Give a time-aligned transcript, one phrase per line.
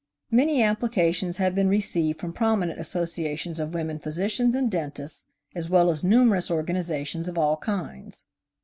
[0.31, 5.91] Many applications have been received from prominent associations of women physicians and dentists, as well
[5.91, 8.23] as numerous organizations of all kinds.